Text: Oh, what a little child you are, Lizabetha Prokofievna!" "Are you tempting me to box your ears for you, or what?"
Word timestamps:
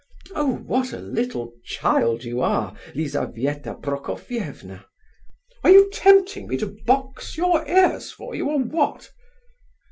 Oh, 0.33 0.55
what 0.65 0.93
a 0.93 0.97
little 0.97 1.53
child 1.63 2.23
you 2.23 2.41
are, 2.41 2.75
Lizabetha 2.95 3.75
Prokofievna!" 3.75 4.85
"Are 5.63 5.69
you 5.69 5.91
tempting 5.91 6.47
me 6.47 6.57
to 6.57 6.75
box 6.87 7.37
your 7.37 7.63
ears 7.67 8.11
for 8.11 8.33
you, 8.33 8.49
or 8.49 8.57
what?" 8.57 9.11